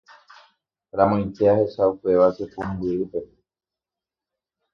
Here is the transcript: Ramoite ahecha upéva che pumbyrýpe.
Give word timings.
Ramoite 0.97 1.43
ahecha 1.51 1.83
upéva 1.93 2.27
che 2.35 2.45
pumbyrýpe. 2.53 3.19